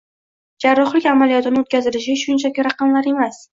[0.65, 3.43] Jarrohlik amaliyotini oʻtkazilishi shunchaki raqamlar emas